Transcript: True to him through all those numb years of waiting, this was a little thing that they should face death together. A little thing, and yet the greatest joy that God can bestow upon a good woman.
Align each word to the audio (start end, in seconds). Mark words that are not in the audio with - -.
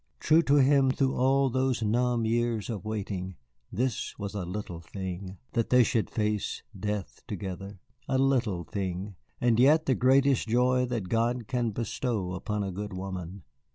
True 0.19 0.41
to 0.41 0.55
him 0.55 0.89
through 0.89 1.13
all 1.13 1.51
those 1.51 1.83
numb 1.83 2.25
years 2.25 2.71
of 2.71 2.83
waiting, 2.85 3.35
this 3.71 4.17
was 4.17 4.33
a 4.33 4.45
little 4.45 4.79
thing 4.81 5.37
that 5.51 5.69
they 5.69 5.83
should 5.83 6.09
face 6.09 6.63
death 6.75 7.21
together. 7.27 7.77
A 8.07 8.17
little 8.17 8.63
thing, 8.63 9.13
and 9.39 9.59
yet 9.59 9.85
the 9.85 9.93
greatest 9.93 10.47
joy 10.47 10.85
that 10.87 11.07
God 11.07 11.47
can 11.47 11.69
bestow 11.69 12.33
upon 12.33 12.63
a 12.63 12.71
good 12.71 12.93
woman. 12.93 13.43